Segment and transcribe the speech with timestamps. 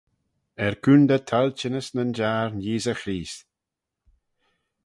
[0.65, 3.39] Er coontey toilçhynys nyn Jiarn Yeesey Chreest.